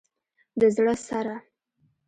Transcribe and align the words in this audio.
د 0.59 0.61
زړه 0.75 0.93
سره 1.07 1.35